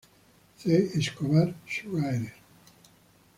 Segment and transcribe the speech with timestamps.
[0.57, 0.63] C.
[0.95, 2.33] Escobar Schaerer.